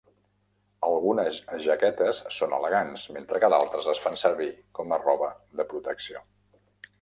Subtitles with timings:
[0.85, 4.49] Algunes jaquetes són elegants, mentre que d'altres es fan servir
[4.81, 5.29] com a roba
[5.61, 6.25] de protecció.